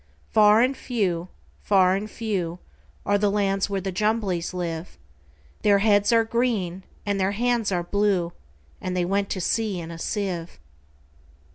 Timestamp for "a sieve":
9.91-10.59